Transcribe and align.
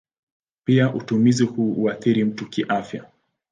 Pia 0.65 0.93
utumizi 0.93 1.43
huu 1.45 1.73
huathiri 1.73 2.23
mtu 2.25 2.45
kiafya. 2.49 3.05